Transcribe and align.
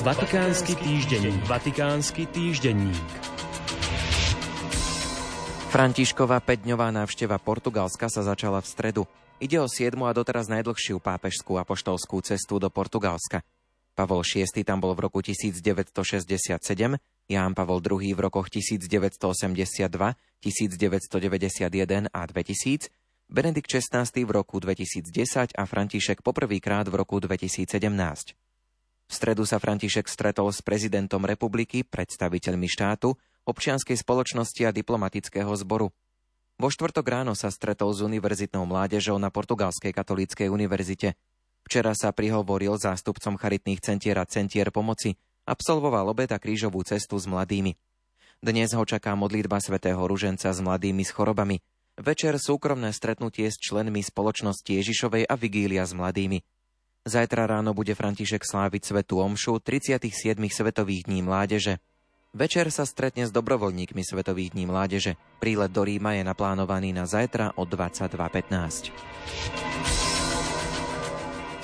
Vatikánsky 0.00 0.80
týždenník. 0.80 1.44
Vatikánsky 1.44 2.24
týždenník. 2.32 3.04
Františková 5.68 6.40
5-dňová 6.40 6.88
návšteva 6.88 7.36
Portugalska 7.36 8.08
sa 8.08 8.24
začala 8.24 8.64
v 8.64 8.66
stredu. 8.72 9.02
Ide 9.44 9.60
o 9.60 9.68
7. 9.68 9.92
a 10.00 10.16
doteraz 10.16 10.48
najdlhšiu 10.48 11.04
pápežskú 11.04 11.60
apoštolskú 11.60 12.16
cestu 12.24 12.56
do 12.56 12.72
Portugalska. 12.72 13.44
Pavol 13.92 14.24
VI 14.24 14.64
tam 14.64 14.80
bol 14.80 14.96
v 14.96 15.04
roku 15.04 15.20
1967, 15.20 15.92
Ján 17.28 17.52
Pavol 17.52 17.84
II 17.84 18.16
v 18.16 18.20
rokoch 18.24 18.48
1982, 18.48 19.20
1991 20.40 22.08
a 22.08 22.20
2000, 22.24 22.88
Benedikt 23.28 23.68
XVI 23.68 24.08
v 24.08 24.30
roku 24.32 24.64
2010 24.64 25.12
a 25.60 25.62
František 25.68 26.24
poprvýkrát 26.24 26.88
v 26.88 26.94
roku 26.96 27.20
2017. 27.20 28.48
V 29.10 29.12
stredu 29.18 29.42
sa 29.42 29.58
František 29.58 30.06
stretol 30.06 30.54
s 30.54 30.62
prezidentom 30.62 31.26
republiky, 31.26 31.82
predstaviteľmi 31.82 32.70
štátu, 32.70 33.18
občianskej 33.42 33.98
spoločnosti 33.98 34.62
a 34.62 34.70
diplomatického 34.70 35.50
zboru. 35.58 35.90
Vo 36.54 36.68
štvrtok 36.70 37.02
ráno 37.10 37.34
sa 37.34 37.50
stretol 37.50 37.90
s 37.90 38.06
univerzitnou 38.06 38.62
mládežou 38.70 39.18
na 39.18 39.34
Portugalskej 39.34 39.90
katolíckej 39.90 40.46
univerzite. 40.46 41.18
Včera 41.66 41.90
sa 41.98 42.14
prihovoril 42.14 42.78
zástupcom 42.78 43.34
charitných 43.34 43.82
centier 43.82 44.14
a 44.14 44.30
centier 44.30 44.70
pomoci, 44.70 45.18
absolvoval 45.42 46.06
obed 46.06 46.30
a 46.30 46.38
krížovú 46.38 46.86
cestu 46.86 47.18
s 47.18 47.26
mladými. 47.26 47.74
Dnes 48.38 48.70
ho 48.78 48.86
čaká 48.86 49.18
modlitba 49.18 49.58
svätého 49.58 49.98
Ruženca 50.06 50.54
s 50.54 50.62
mladými 50.62 51.02
s 51.02 51.10
chorobami, 51.10 51.58
Večer 52.00 52.40
súkromné 52.40 52.96
stretnutie 52.96 53.50
s 53.52 53.60
členmi 53.60 54.00
spoločnosti 54.00 54.72
Ježišovej 54.72 55.28
a 55.28 55.34
vigília 55.36 55.84
s 55.84 55.92
mladými. 55.92 56.40
Zajtra 57.00 57.48
ráno 57.48 57.72
bude 57.72 57.96
František 57.96 58.44
sláviť 58.44 58.92
Svetu 58.92 59.24
Omšu 59.24 59.56
37. 59.64 60.36
Svetových 60.36 61.08
dní 61.08 61.24
mládeže. 61.24 61.80
Večer 62.36 62.68
sa 62.68 62.84
stretne 62.84 63.24
s 63.24 63.32
dobrovoľníkmi 63.32 64.04
Svetových 64.04 64.52
dní 64.52 64.68
mládeže. 64.68 65.16
Prílet 65.40 65.72
do 65.72 65.80
Ríma 65.80 66.20
je 66.20 66.28
naplánovaný 66.28 66.92
na 66.92 67.08
zajtra 67.08 67.56
od 67.56 67.72
22.15. 67.72 68.92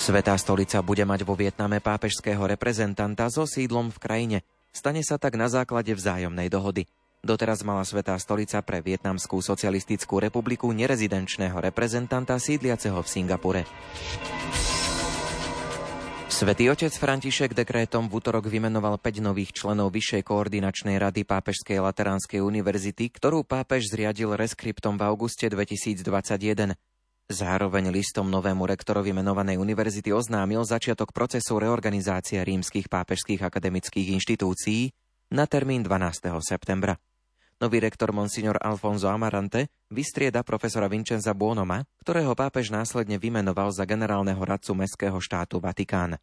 Svetá 0.01 0.41
stolica 0.41 0.81
bude 0.81 1.05
mať 1.05 1.29
vo 1.29 1.37
Vietname 1.37 1.84
pápežského 1.84 2.41
reprezentanta 2.41 3.29
so 3.29 3.45
sídlom 3.45 3.92
v 3.92 3.98
krajine. 4.01 4.39
Stane 4.73 5.05
sa 5.05 5.20
tak 5.20 5.37
na 5.37 5.53
základe 5.53 5.92
vzájomnej 5.92 6.48
dohody. 6.48 6.89
Doteraz 7.20 7.61
mala 7.61 7.84
Svetá 7.84 8.17
stolica 8.17 8.64
pre 8.64 8.81
Vietnamskú 8.81 9.45
socialistickú 9.45 10.17
republiku 10.17 10.73
nerezidenčného 10.73 11.61
reprezentanta 11.61 12.41
sídliaceho 12.41 13.05
v 13.05 13.09
Singapure. 13.12 13.62
Svetý 16.37 16.69
otec 16.69 16.92
František 16.92 17.56
dekrétom 17.56 18.12
v 18.12 18.20
útorok 18.20 18.53
vymenoval 18.53 19.01
5 19.01 19.25
nových 19.25 19.56
členov 19.56 19.89
Vyššej 19.89 20.20
koordinačnej 20.20 21.01
rady 21.01 21.25
Pápežskej 21.25 21.81
Lateránskej 21.81 22.45
univerzity, 22.45 23.09
ktorú 23.09 23.41
pápež 23.41 23.89
zriadil 23.89 24.37
reskriptom 24.37 25.01
v 25.01 25.03
auguste 25.09 25.48
2021. 25.48 26.77
Zároveň 27.33 27.89
listom 27.89 28.29
novému 28.29 28.69
rektorovi 28.69 29.17
menovanej 29.17 29.57
univerzity 29.57 30.12
oznámil 30.12 30.61
začiatok 30.69 31.17
procesu 31.17 31.57
reorganizácie 31.57 32.45
rímskych 32.45 32.92
pápežských 32.92 33.41
akademických 33.41 34.12
inštitúcií 34.20 34.92
na 35.33 35.48
termín 35.48 35.81
12. 35.89 36.37
septembra. 36.45 37.01
Nový 37.57 37.81
rektor 37.81 38.12
Monsignor 38.12 38.61
Alfonso 38.61 39.09
Amarante 39.09 39.73
vystrieda 39.89 40.45
profesora 40.45 40.93
Vincenza 40.93 41.33
Buonoma, 41.33 41.89
ktorého 42.05 42.37
pápež 42.37 42.69
následne 42.69 43.17
vymenoval 43.17 43.73
za 43.73 43.89
generálneho 43.89 44.45
radcu 44.45 44.77
Mestského 44.77 45.17
štátu 45.17 45.57
Vatikán. 45.57 46.21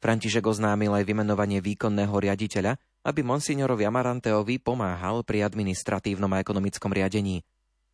František 0.00 0.40
oznámil 0.40 0.96
aj 0.96 1.04
vymenovanie 1.04 1.60
výkonného 1.60 2.16
riaditeľa, 2.16 2.80
aby 3.04 3.20
monsignorovi 3.20 3.84
Amaranteovi 3.84 4.56
pomáhal 4.56 5.20
pri 5.20 5.44
administratívnom 5.44 6.32
a 6.32 6.40
ekonomickom 6.40 6.96
riadení. 6.96 7.44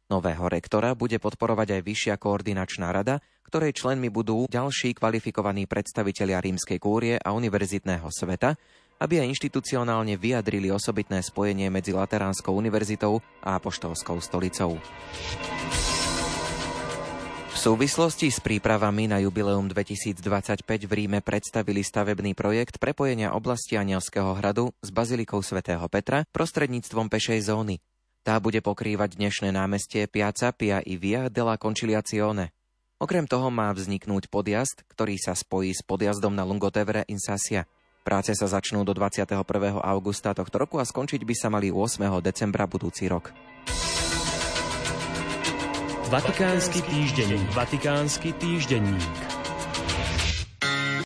Nového 0.06 0.46
rektora 0.46 0.94
bude 0.94 1.18
podporovať 1.18 1.74
aj 1.74 1.82
vyššia 1.82 2.14
koordinačná 2.22 2.94
rada, 2.94 3.18
ktorej 3.50 3.74
členmi 3.74 4.14
budú 4.14 4.46
ďalší 4.46 4.94
kvalifikovaní 4.94 5.66
predstavitelia 5.66 6.38
rímskej 6.38 6.78
kúrie 6.78 7.18
a 7.18 7.34
univerzitného 7.34 8.06
sveta, 8.14 8.54
aby 9.00 9.24
aj 9.24 9.32
inštitucionálne 9.32 10.20
vyjadrili 10.20 10.68
osobitné 10.68 11.24
spojenie 11.24 11.72
medzi 11.72 11.96
Lateránskou 11.96 12.52
univerzitou 12.52 13.24
a 13.40 13.56
Apoštolskou 13.56 14.20
stolicou. 14.20 14.76
V 17.50 17.56
súvislosti 17.58 18.32
s 18.32 18.40
prípravami 18.40 19.10
na 19.10 19.20
jubileum 19.20 19.68
2025 19.68 20.64
v 20.64 20.92
Ríme 20.92 21.18
predstavili 21.20 21.84
stavebný 21.84 22.32
projekt 22.32 22.80
prepojenia 22.80 23.36
oblasti 23.36 23.76
Anielského 23.76 24.36
hradu 24.38 24.72
s 24.80 24.88
Bazilikou 24.92 25.44
svätého 25.44 25.84
Petra 25.90 26.24
prostredníctvom 26.32 27.10
pešej 27.10 27.52
zóny. 27.52 27.82
Tá 28.20 28.36
bude 28.36 28.60
pokrývať 28.60 29.16
dnešné 29.16 29.52
námestie 29.52 30.04
Piazza 30.08 30.52
Pia 30.52 30.84
i 30.84 31.00
Via 31.00 31.32
della 31.32 31.56
Conciliazione. 31.56 32.52
Okrem 33.00 33.24
toho 33.24 33.48
má 33.48 33.72
vzniknúť 33.72 34.28
podjazd, 34.28 34.84
ktorý 34.92 35.16
sa 35.16 35.32
spojí 35.32 35.72
s 35.72 35.80
podjazdom 35.80 36.36
na 36.36 36.44
Lungotevere 36.44 37.08
in 37.08 37.16
Sasia– 37.16 37.64
Práce 38.00 38.32
sa 38.32 38.48
začnú 38.48 38.80
do 38.80 38.96
21. 38.96 39.44
augusta 39.84 40.32
tohto 40.32 40.56
roku 40.56 40.80
a 40.80 40.88
skončiť 40.88 41.20
by 41.20 41.34
sa 41.36 41.52
mali 41.52 41.68
8. 41.68 42.00
decembra 42.24 42.64
budúci 42.64 43.04
rok. 43.04 43.36
Vatikánsky 46.10 46.80
týždenník. 46.90 47.46
Vatikánsky 47.54 48.34
týždenník. 48.34 49.39